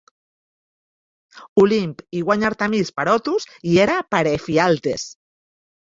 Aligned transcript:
Olimp 1.65 2.01
i 2.21 2.25
guanya 2.31 2.49
Artemis 2.51 2.93
per 2.99 3.07
Otus 3.15 3.49
i 3.75 3.79
Hera 3.85 4.03
per 4.15 4.27
Ephialtes. 4.35 5.11